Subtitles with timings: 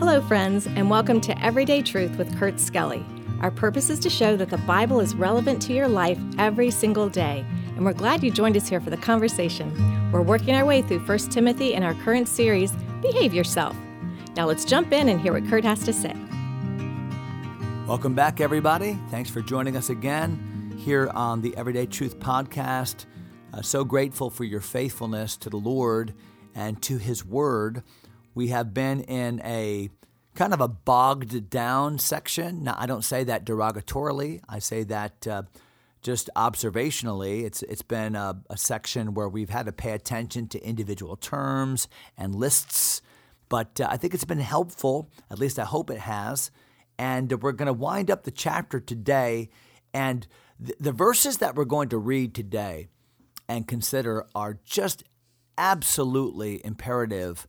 [0.00, 3.04] Hello, friends, and welcome to Everyday Truth with Kurt Skelly.
[3.42, 7.10] Our purpose is to show that the Bible is relevant to your life every single
[7.10, 7.44] day,
[7.76, 10.10] and we're glad you joined us here for the conversation.
[10.10, 13.76] We're working our way through 1 Timothy in our current series, Behave Yourself.
[14.36, 16.16] Now let's jump in and hear what Kurt has to say.
[17.86, 18.98] Welcome back, everybody.
[19.10, 23.04] Thanks for joining us again here on the Everyday Truth podcast.
[23.52, 26.14] Uh, so grateful for your faithfulness to the Lord
[26.54, 27.82] and to His Word.
[28.34, 29.90] We have been in a
[30.34, 32.64] kind of a bogged down section.
[32.64, 34.40] Now, I don't say that derogatorily.
[34.48, 35.42] I say that uh,
[36.02, 37.44] just observationally.
[37.44, 41.88] It's it's been a, a, section where we've had to pay attention to individual terms
[42.16, 43.02] and lists,
[43.48, 45.10] but uh, I think it's been helpful.
[45.30, 46.50] At least I hope it has.
[46.98, 49.48] And we're going to wind up the chapter today,
[49.92, 50.26] and
[50.64, 52.88] th- the verses that we're going to read today
[53.48, 55.02] and consider are just
[55.58, 57.46] absolutely imperative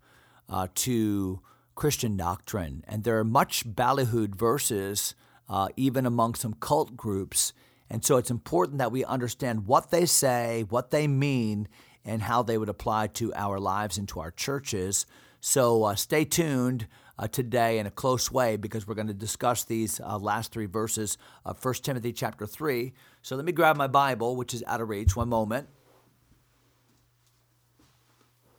[0.52, 1.42] uh, to
[1.74, 2.84] Christian doctrine.
[2.88, 5.16] And there are much ballyhooed verses,
[5.50, 7.54] uh, even among some cult groups.
[7.90, 11.68] And so it's important that we understand what they say, what they mean,
[12.06, 15.06] and how they would apply to our lives and to our churches.
[15.40, 19.64] So uh, stay tuned uh, today in a close way because we're going to discuss
[19.64, 22.94] these uh, last three verses of 1 Timothy chapter 3.
[23.22, 25.16] So let me grab my Bible, which is out of reach.
[25.16, 25.68] One moment.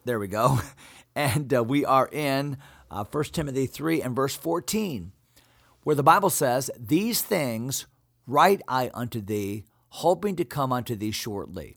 [0.05, 0.59] There we go.
[1.15, 2.57] And uh, we are in
[2.91, 5.13] uh, 1 Timothy 3 and verse 14,
[5.83, 7.87] where the Bible says, These things
[8.27, 11.77] write I unto thee, hoping to come unto thee shortly.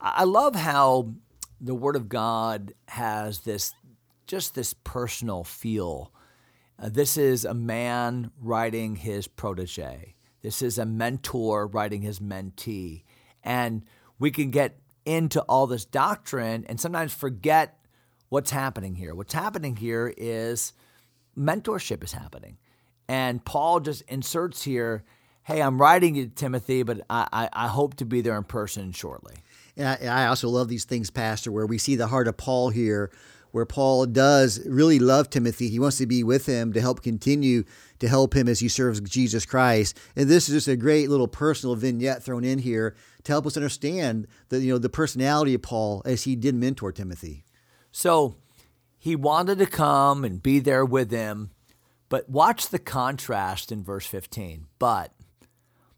[0.00, 1.14] I love how
[1.60, 3.72] the Word of God has this
[4.26, 6.12] just this personal feel.
[6.78, 10.14] Uh, this is a man writing his protege.
[10.42, 13.04] This is a mentor writing his mentee.
[13.42, 13.84] And
[14.18, 17.78] we can get into all this doctrine and sometimes forget
[18.36, 19.14] what's happening here.
[19.14, 20.74] What's happening here is
[21.38, 22.58] mentorship is happening.
[23.08, 25.04] And Paul just inserts here,
[25.44, 28.92] hey, I'm writing you, Timothy, but I, I, I hope to be there in person
[28.92, 29.36] shortly.
[29.74, 32.68] And I, I also love these things, Pastor, where we see the heart of Paul
[32.68, 33.10] here,
[33.52, 35.70] where Paul does really love Timothy.
[35.70, 37.64] He wants to be with him to help continue
[38.00, 39.98] to help him as he serves Jesus Christ.
[40.14, 43.56] And this is just a great little personal vignette thrown in here to help us
[43.56, 47.45] understand the you know the personality of Paul as he did mentor Timothy.
[47.96, 48.34] So
[48.98, 51.48] he wanted to come and be there with him,
[52.10, 54.66] but watch the contrast in verse 15.
[54.78, 55.14] But,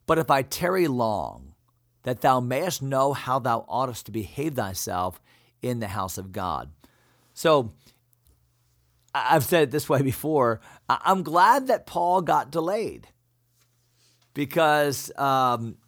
[0.06, 1.54] but if I tarry long,
[2.04, 5.20] that thou mayest know how thou oughtest to behave thyself
[5.60, 6.70] in the house of God.
[7.34, 7.72] So
[9.12, 10.60] I've said it this way before.
[10.88, 13.08] I'm glad that Paul got delayed
[14.34, 15.78] because um,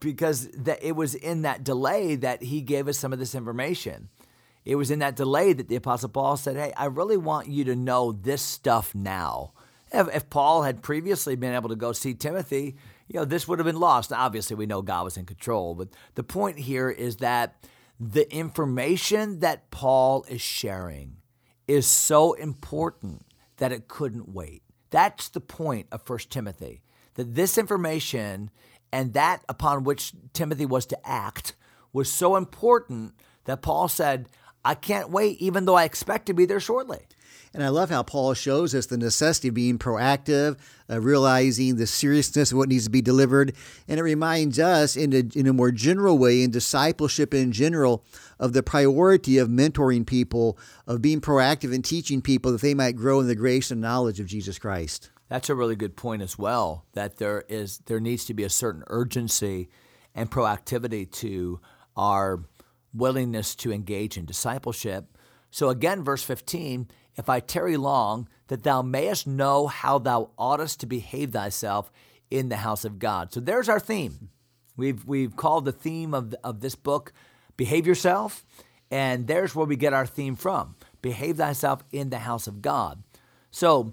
[0.00, 4.08] because that it was in that delay that he gave us some of this information.
[4.68, 7.64] It was in that delay that the Apostle Paul said, Hey, I really want you
[7.64, 9.54] to know this stuff now.
[9.90, 12.76] If, if Paul had previously been able to go see Timothy,
[13.08, 14.12] you know, this would have been lost.
[14.12, 17.64] Obviously, we know God was in control, but the point here is that
[17.98, 21.16] the information that Paul is sharing
[21.66, 23.24] is so important
[23.56, 24.62] that it couldn't wait.
[24.90, 26.82] That's the point of First Timothy.
[27.14, 28.50] That this information
[28.92, 31.54] and that upon which Timothy was to act
[31.90, 33.14] was so important
[33.46, 34.28] that Paul said,
[34.64, 37.06] I can't wait, even though I expect to be there shortly.
[37.54, 40.58] And I love how Paul shows us the necessity of being proactive,
[40.90, 43.54] uh, realizing the seriousness of what needs to be delivered.
[43.88, 48.04] And it reminds us, in a, in a more general way, in discipleship in general,
[48.38, 52.96] of the priority of mentoring people, of being proactive in teaching people that they might
[52.96, 55.10] grow in the grace and knowledge of Jesus Christ.
[55.28, 56.84] That's a really good point as well.
[56.92, 59.68] That there is there needs to be a certain urgency
[60.14, 61.60] and proactivity to
[61.96, 62.44] our
[62.92, 65.16] willingness to engage in discipleship.
[65.50, 70.80] So again, verse 15, if I tarry long, that thou mayest know how thou oughtest
[70.80, 71.90] to behave thyself
[72.30, 73.32] in the house of God.
[73.32, 74.30] So there's our theme.
[74.76, 77.12] We've we've called the theme of of this book
[77.58, 78.46] behave yourself,
[78.90, 80.76] and there's where we get our theme from.
[81.02, 83.02] Behave thyself in the house of God.
[83.50, 83.92] So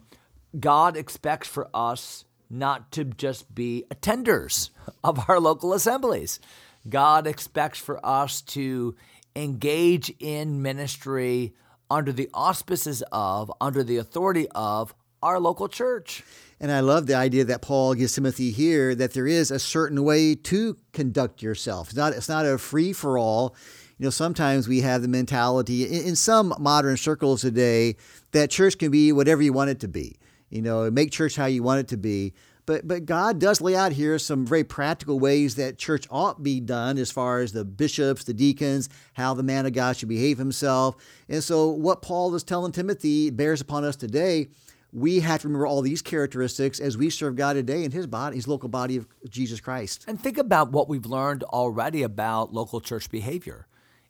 [0.58, 4.70] God expects for us not to just be attenders
[5.04, 6.40] of our local assemblies.
[6.88, 8.96] God expects for us to
[9.36, 11.54] engage in ministry
[11.90, 16.24] under the auspices of, under the authority of our local church.
[16.60, 20.04] And I love the idea that Paul gives Timothy here that there is a certain
[20.04, 21.90] way to conduct yourself.
[21.90, 23.56] It's not, it's not a free for all.
[23.98, 27.96] You know, sometimes we have the mentality in, in some modern circles today
[28.32, 30.18] that church can be whatever you want it to be.
[30.50, 32.34] You know, make church how you want it to be.
[32.66, 36.60] But but God does lay out here some very practical ways that church ought be
[36.60, 40.38] done as far as the bishops, the deacons, how the man of God should behave
[40.38, 40.96] himself.
[41.30, 44.48] And so what Paul is telling Timothy bears upon us today.
[44.92, 48.38] we have to remember all these characteristics as we serve God today in His body,
[48.38, 50.06] His local body of Jesus Christ.
[50.08, 53.68] And think about what we've learned already about local church behavior.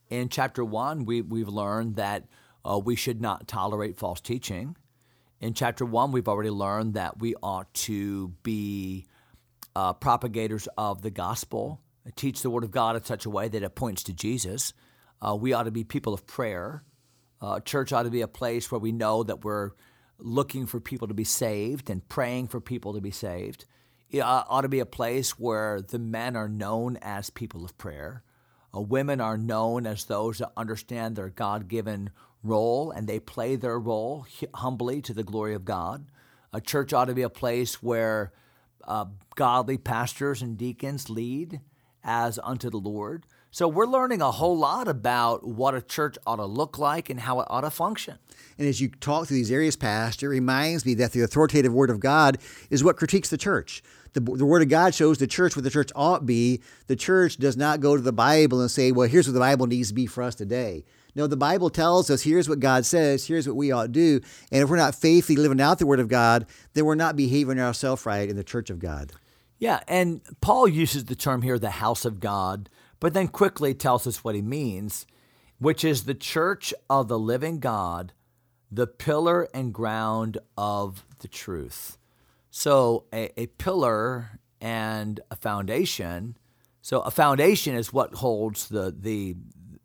[0.10, 2.26] In chapter one, we, we've learned that
[2.64, 4.76] uh, we should not tolerate false teaching.
[5.40, 9.06] In chapter one, we've already learned that we ought to be
[9.76, 11.82] uh, propagators of the gospel,
[12.16, 14.74] teach the word of God in such a way that it points to Jesus.
[15.22, 16.84] Uh, we ought to be people of prayer.
[17.42, 19.72] Uh, church ought to be a place where we know that we're
[20.18, 23.66] looking for people to be saved and praying for people to be saved.
[24.10, 28.24] It ought to be a place where the men are known as people of prayer.
[28.76, 32.10] Uh, women are known as those that understand their God given
[32.44, 34.26] role and they play their role
[34.56, 36.06] humbly to the glory of God.
[36.54, 38.32] A church ought to be a place where
[38.88, 39.06] uh,
[39.36, 41.62] godly pastors and deacons lead
[42.04, 43.26] as unto the Lord.
[43.52, 47.22] So we're learning a whole lot about what a church ought to look like and
[47.22, 48.18] how it ought to function.
[48.58, 51.90] And as you talk through these areas, Pastor, it reminds me that the authoritative Word
[51.90, 52.38] of God
[52.70, 53.82] is what critiques the church.
[54.16, 56.62] The, the Word of God shows the church what the church ought to be.
[56.88, 59.68] The church does not go to the Bible and say, well, here's what the Bible
[59.68, 60.84] needs to be for us today.
[61.14, 64.20] No, the Bible tells us here's what God says, here's what we ought to do.
[64.52, 67.60] And if we're not faithfully living out the Word of God, then we're not behaving
[67.60, 69.14] ourselves right in the church of God.
[69.60, 72.70] Yeah, and Paul uses the term here, the house of God
[73.00, 75.06] but then quickly tells us what he means,
[75.60, 78.14] which is the church of the living God,
[78.72, 81.98] the pillar and ground of the truth.
[82.58, 86.38] So, a, a pillar and a foundation.
[86.82, 89.36] So, a foundation is what holds the, the,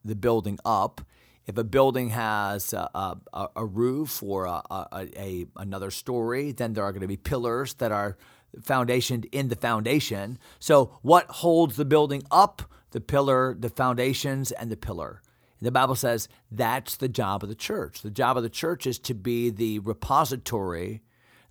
[0.04, 1.00] the building up.
[1.46, 6.84] If a building has a, a, a roof or a, a, another story, then there
[6.84, 8.16] are going to be pillars that are
[8.60, 10.38] foundationed in the foundation.
[10.60, 12.62] So, what holds the building up?
[12.92, 15.22] the pillar, the foundations, and the pillar.
[15.62, 18.02] The Bible says that's the job of the church.
[18.02, 21.02] The job of the church is to be the repository,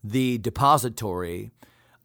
[0.04, 1.52] the depository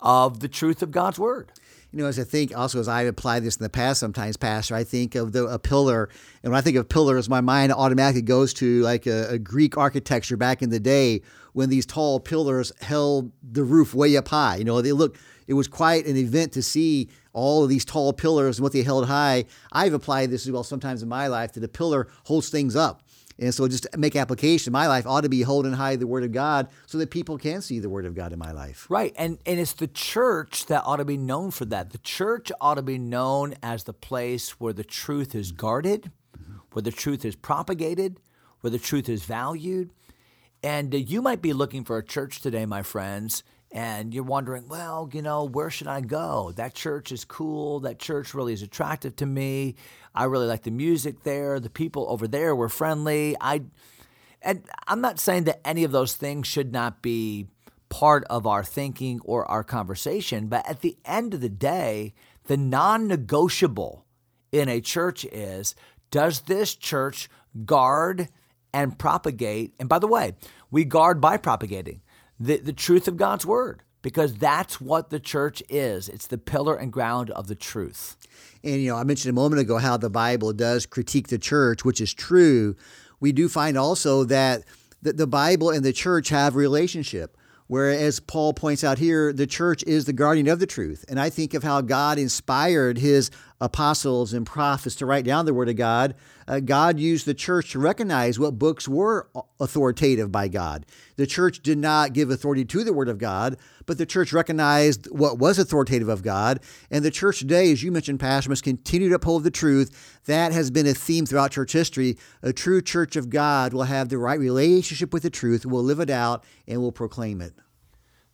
[0.00, 1.52] of the truth of God's word.
[1.91, 4.75] You know, as I think also as I apply this in the past, sometimes, Pastor,
[4.75, 6.08] I think of the, a pillar,
[6.43, 9.79] and when I think of pillars, my mind automatically goes to like a, a Greek
[9.79, 14.56] architecture back in the day when these tall pillars held the roof way up high.
[14.56, 15.17] You know, they look.
[15.46, 18.82] It was quite an event to see all of these tall pillars and what they
[18.82, 19.44] held high.
[19.70, 23.02] I've applied this as well sometimes in my life that the pillar holds things up.
[23.38, 24.72] And so just make application.
[24.72, 27.62] My life ought to be holding high the Word of God so that people can
[27.62, 28.86] see the Word of God in my life.
[28.88, 29.12] Right.
[29.16, 31.90] And and it's the church that ought to be known for that.
[31.90, 36.12] The church ought to be known as the place where the truth is guarded,
[36.72, 38.20] where the truth is propagated,
[38.60, 39.90] where the truth is valued.
[40.62, 43.42] And uh, you might be looking for a church today, my friends,
[43.74, 46.52] and you're wondering, well, you know, where should I go?
[46.54, 47.80] That church is cool.
[47.80, 49.74] That church really is attractive to me.
[50.14, 51.58] I really like the music there.
[51.58, 53.36] The people over there were friendly.
[53.40, 53.62] I
[54.42, 57.48] and I'm not saying that any of those things should not be
[57.88, 62.56] part of our thinking or our conversation, but at the end of the day, the
[62.56, 64.04] non-negotiable
[64.52, 65.74] in a church is
[66.12, 67.28] does this church
[67.64, 68.28] guard
[68.72, 69.74] and propagate?
[69.80, 70.34] And by the way,
[70.70, 72.02] we guard by propagating
[72.38, 76.08] the, the truth of God's word because that's what the church is.
[76.08, 78.16] It's the pillar and ground of the truth.
[78.62, 81.84] And, you know, I mentioned a moment ago how the Bible does critique the church,
[81.84, 82.76] which is true.
[83.20, 84.64] We do find also that
[85.00, 87.36] the Bible and the church have relationship.
[87.66, 91.05] Whereas Paul points out here, the church is the guardian of the truth.
[91.08, 93.31] And I think of how God inspired his
[93.61, 96.15] apostles and prophets to write down the Word of God.
[96.46, 99.29] Uh, God used the church to recognize what books were
[99.61, 100.84] authoritative by God.
[101.17, 103.56] The church did not give authority to the Word of God,
[103.87, 106.61] but the church recognized what was authoritative of God.
[106.91, 110.20] And the church today, as you mentioned, Pastor, must continue to uphold the truth.
[110.27, 112.19] That has been a theme throughout church history.
[112.43, 116.01] A true church of God will have the right relationship with the truth, will live
[116.01, 117.55] it out, and will proclaim it.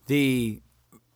[0.07, 0.61] The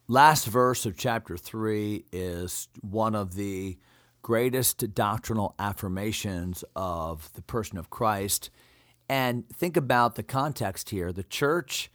[0.07, 3.79] last verse of chapter 3 is one of the
[4.25, 8.49] greatest doctrinal affirmations of the person of Christ.
[9.07, 11.13] And think about the context here.
[11.13, 11.91] The church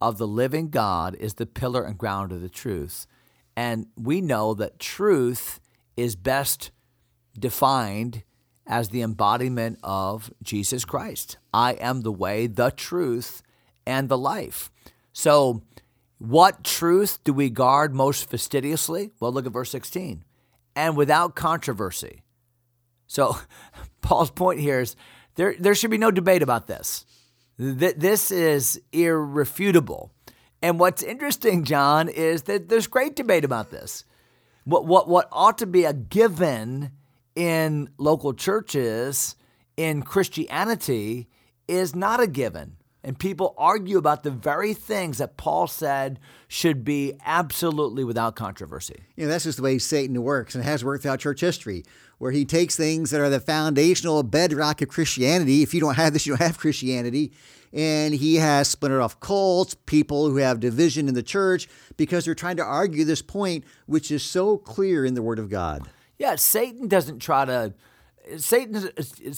[0.00, 3.06] of the living God is the pillar and ground of the truth.
[3.54, 5.60] And we know that truth
[5.94, 6.70] is best
[7.38, 8.22] defined
[8.66, 11.36] as the embodiment of Jesus Christ.
[11.52, 13.42] I am the way, the truth,
[13.86, 14.70] and the life.
[15.12, 15.62] So,
[16.16, 19.10] what truth do we guard most fastidiously?
[19.20, 20.24] Well, look at verse 16.
[20.76, 22.22] And without controversy.
[23.06, 23.38] So,
[24.00, 24.96] Paul's point here is
[25.36, 27.06] there, there should be no debate about this.
[27.56, 30.12] This is irrefutable.
[30.60, 34.04] And what's interesting, John, is that there's great debate about this.
[34.64, 36.90] What, what, what ought to be a given
[37.36, 39.36] in local churches,
[39.76, 41.28] in Christianity,
[41.68, 42.76] is not a given.
[43.04, 46.18] And people argue about the very things that Paul said
[46.48, 49.02] should be absolutely without controversy.
[49.14, 51.84] You know, that's just the way Satan works and has worked throughout church history,
[52.16, 55.62] where he takes things that are the foundational bedrock of Christianity.
[55.62, 57.32] If you don't have this, you don't have Christianity.
[57.74, 61.68] And he has splintered off cults, people who have division in the church,
[61.98, 65.50] because they're trying to argue this point, which is so clear in the Word of
[65.50, 65.90] God.
[66.16, 67.74] Yeah, Satan doesn't try to.
[68.38, 68.88] Satan's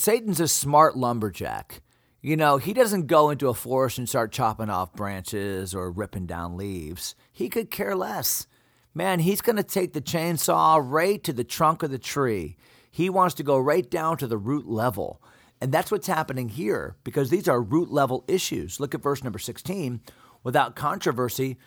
[0.01, 1.81] Satan's a smart lumberjack.
[2.27, 6.27] You know, he doesn't go into a forest and start chopping off branches or ripping
[6.27, 7.15] down leaves.
[7.31, 8.49] He could care less.
[8.93, 12.57] Man, he's going to take the chainsaw right to the trunk of the tree.
[12.91, 15.23] He wants to go right down to the root level.
[15.61, 18.81] And that's what's happening here because these are root level issues.
[18.81, 20.01] Look at verse number 16.
[20.43, 21.59] Without controversy,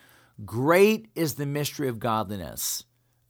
[0.44, 2.84] great is the mystery of godliness.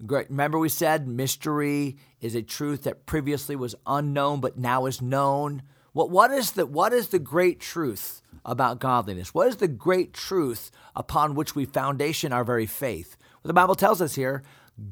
[0.04, 0.30] Great.
[0.30, 5.62] Remember, we said mystery is a truth that previously was unknown but now is known.
[5.92, 9.34] What, what, is the, what is the great truth about godliness?
[9.34, 13.16] What is the great truth upon which we foundation our very faith?
[13.42, 14.42] Well, the Bible tells us here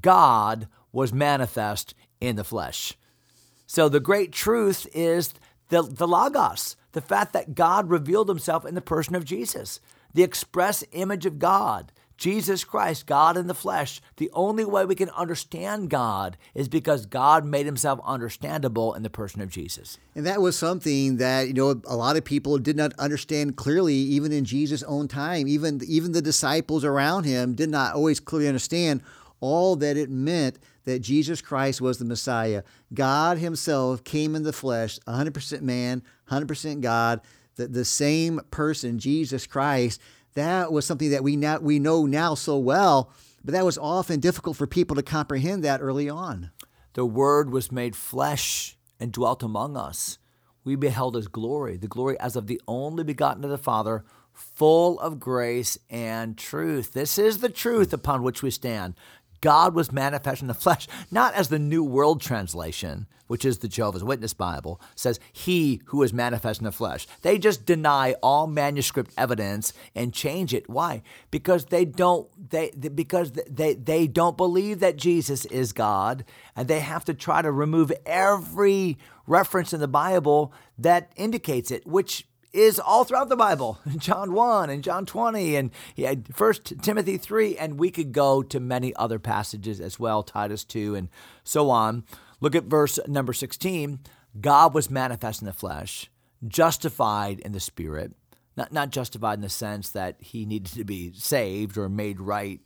[0.01, 2.95] God was manifest in the flesh.
[3.67, 5.35] So the great truth is
[5.69, 9.81] the, the Logos, the fact that God revealed himself in the person of Jesus,
[10.15, 11.93] the express image of God.
[12.19, 17.07] Jesus Christ, God in the flesh, the only way we can understand God is because
[17.07, 19.99] God made himself understandable in the person of Jesus.
[20.17, 23.95] And that was something that, you know, a lot of people did not understand clearly
[23.95, 25.47] even in Jesus' own time.
[25.47, 29.01] Even even the disciples around him did not always clearly understand
[29.41, 32.65] all that it meant that Jesus Christ was the Messiah.
[32.93, 37.21] God himself came in the flesh, 100% man, 100% God,
[37.55, 40.01] the, the same person, Jesus Christ
[40.39, 43.13] that was something that we now we know now so well,
[43.45, 46.51] but that was often difficult for people to comprehend that early on.
[46.95, 50.19] The word was made flesh and dwelt among us.
[50.65, 54.99] We beheld his glory, the glory as of the only begotten of the Father, full
[55.01, 56.93] of grace and truth.
[56.93, 58.95] This is the truth upon which we stand.
[59.41, 63.69] God was manifest in the flesh, not as the New World Translation, which is the
[63.69, 67.07] Jehovah's Witness Bible, says, He who is manifest in the flesh.
[67.23, 70.69] They just deny all manuscript evidence and change it.
[70.69, 71.03] Why?
[71.31, 76.25] Because they don't they because they they don't believe that Jesus is God,
[76.57, 81.87] and they have to try to remove every reference in the Bible that indicates it,
[81.87, 83.79] which is all throughout the Bible.
[83.99, 86.53] John 1 and John 20 and yeah, 1
[86.83, 91.09] Timothy 3 and we could go to many other passages as well, Titus 2 and
[91.45, 92.05] so on.
[92.41, 94.01] Look at verse number 16.
[94.41, 96.11] God was manifest in the flesh,
[96.47, 98.13] justified in the spirit,
[98.57, 102.61] not, not justified in the sense that he needed to be saved or made right,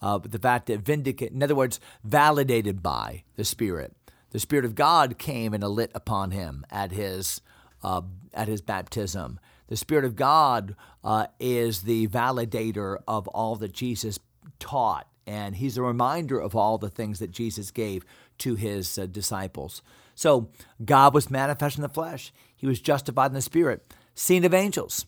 [0.00, 3.94] uh, but the fact that vindicate, in other words, validated by the Spirit.
[4.30, 7.40] The Spirit of God came and lit upon him at his
[7.82, 8.02] uh,
[8.34, 9.38] at his baptism.
[9.68, 14.18] The Spirit of God uh, is the validator of all that Jesus
[14.58, 18.04] taught, and he's a reminder of all the things that Jesus gave
[18.38, 19.82] to his uh, disciples.
[20.14, 20.50] So
[20.84, 25.06] God was manifest in the flesh, he was justified in the Spirit, seen of angels.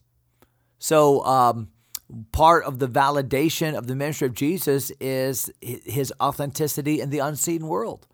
[0.78, 1.68] So, um,
[2.32, 7.66] part of the validation of the ministry of Jesus is his authenticity in the unseen
[7.66, 8.06] world,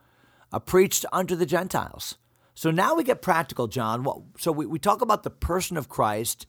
[0.52, 2.16] uh, preached unto the Gentiles.
[2.56, 4.04] So now we get practical, John.
[4.38, 6.46] So we, we talk about the person of Christ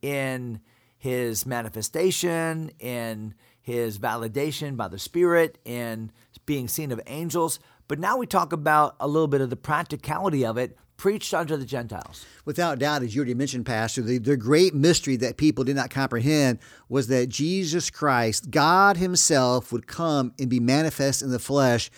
[0.00, 0.60] in
[0.96, 6.12] his manifestation, in his validation by the Spirit, in
[6.46, 7.60] being seen of angels.
[7.88, 11.58] But now we talk about a little bit of the practicality of it preached unto
[11.58, 12.24] the Gentiles.
[12.46, 15.90] Without doubt, as you already mentioned, Pastor, the, the great mystery that people did not
[15.90, 21.90] comprehend was that Jesus Christ, God Himself, would come and be manifest in the flesh,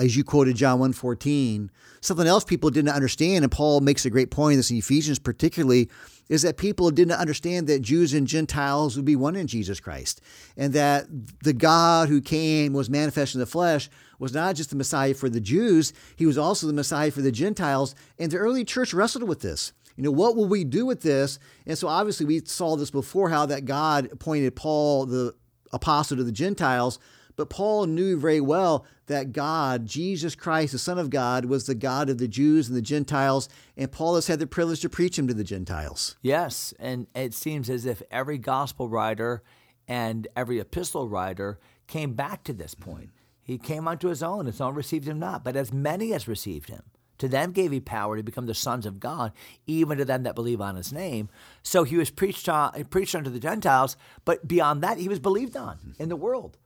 [0.00, 1.70] as you quoted John 1.14,
[2.02, 5.18] Something else people didn't understand, and Paul makes a great point in this in Ephesians
[5.18, 5.90] particularly,
[6.30, 10.20] is that people didn't understand that Jews and Gentiles would be one in Jesus Christ,
[10.56, 11.06] and that
[11.42, 15.28] the God who came was manifest in the flesh was not just the Messiah for
[15.28, 17.94] the Jews, he was also the Messiah for the Gentiles.
[18.18, 19.72] And the early church wrestled with this.
[19.96, 21.38] You know, what will we do with this?
[21.66, 25.34] And so obviously we saw this before how that God appointed Paul the
[25.72, 26.98] apostle to the Gentiles
[27.36, 31.74] but Paul knew very well that God, Jesus Christ, the Son of God, was the
[31.74, 35.18] God of the Jews and the Gentiles, and Paul has had the privilege to preach
[35.18, 36.16] him to the Gentiles.
[36.22, 39.42] Yes, and it seems as if every gospel writer
[39.88, 41.58] and every epistle writer
[41.88, 43.10] came back to this point.
[43.42, 46.68] He came unto his own, his own received him not, but as many as received
[46.68, 46.82] him,
[47.18, 49.32] to them gave he power to become the sons of God,
[49.66, 51.28] even to them that believe on his name.
[51.64, 55.56] So he was preached, on, preached unto the Gentiles, but beyond that, he was believed
[55.56, 56.58] on in the world.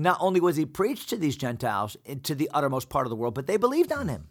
[0.00, 3.34] Not only was he preached to these Gentiles to the uttermost part of the world,
[3.34, 4.28] but they believed on him.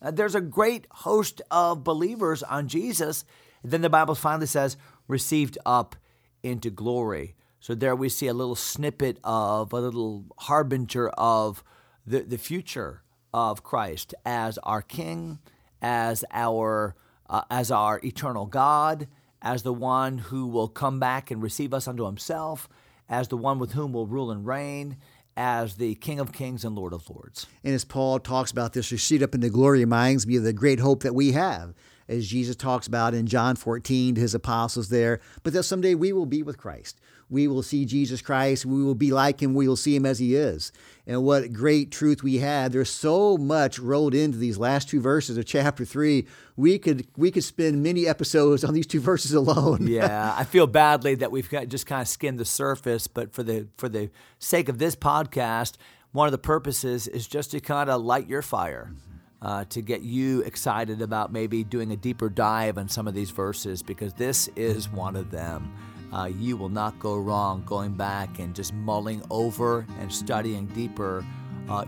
[0.00, 3.24] Uh, there's a great host of believers on Jesus.
[3.62, 4.76] And then the Bible finally says,
[5.06, 5.94] received up
[6.42, 7.36] into glory.
[7.60, 11.62] So there we see a little snippet of a little harbinger of
[12.04, 15.38] the, the future of Christ as our King,
[15.80, 16.96] as our
[17.30, 19.06] uh, as our eternal God,
[19.40, 22.68] as the one who will come back and receive us unto Himself,
[23.08, 24.96] as the one with whom will rule and reign,
[25.36, 27.46] as the King of Kings and Lord of Lords.
[27.64, 30.52] And as Paul talks about this receipt up in the glory, reminds me of the
[30.52, 31.74] great hope that we have,
[32.08, 36.12] as Jesus talks about in John 14 to his apostles there, but that someday we
[36.12, 37.00] will be with Christ
[37.32, 38.66] we will see Jesus Christ.
[38.66, 39.54] We will be like him.
[39.54, 40.70] We will see him as he is.
[41.06, 42.72] And what great truth we had.
[42.72, 46.26] There's so much rolled into these last two verses of chapter three.
[46.56, 49.86] We could we could spend many episodes on these two verses alone.
[49.86, 53.42] yeah, I feel badly that we've got just kind of skinned the surface, but for
[53.42, 55.76] the for the sake of this podcast,
[56.12, 58.90] one of the purposes is just to kind of light your fire.
[58.92, 59.11] Mm-hmm.
[59.42, 63.32] Uh, to get you excited about maybe doing a deeper dive on some of these
[63.32, 65.74] verses because this is one of them
[66.12, 71.24] uh, you will not go wrong going back and just mulling over and studying deeper
[71.68, 71.84] uh,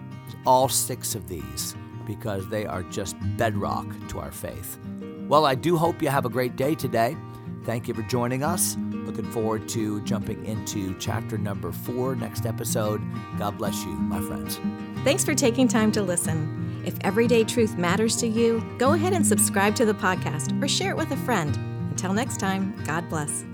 [0.46, 1.74] all six of these
[2.06, 4.78] because they are just bedrock to our faith.
[5.28, 7.16] Well, I do hope you have a great day today.
[7.64, 8.76] Thank you for joining us.
[8.90, 13.02] Looking forward to jumping into chapter number four next episode.
[13.38, 14.60] God bless you, my friends.
[15.02, 16.63] Thanks for taking time to listen.
[16.84, 20.90] If everyday truth matters to you, go ahead and subscribe to the podcast or share
[20.90, 21.56] it with a friend.
[21.90, 23.44] Until next time, God bless.